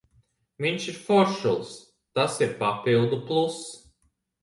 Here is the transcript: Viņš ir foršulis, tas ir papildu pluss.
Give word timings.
Viņš 0.65 0.87
ir 0.93 0.97
foršulis, 1.09 1.75
tas 2.19 2.43
ir 2.49 2.59
papildu 2.65 3.25
pluss. 3.33 3.65